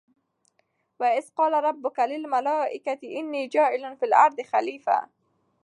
وَإِذْ 0.99 1.29
قَالَ 1.35 1.63
رَبُّكَ 1.63 1.99
لِلْمَلٰٓئِكَةِ 1.99 2.99
إِنِّى 3.03 3.47
جَاعِلٌ 3.47 3.97
فِى 3.97 4.05
الْأَرْضِ 4.05 4.41
خَلِيفَةً 4.41 5.01
ۖ 5.05 5.09